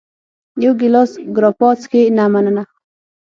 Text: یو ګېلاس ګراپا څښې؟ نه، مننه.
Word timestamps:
یو 0.63 0.73
ګېلاس 0.79 1.11
ګراپا 1.35 1.69
څښې؟ 1.79 2.01
نه، 2.17 2.25
مننه. 2.33 2.63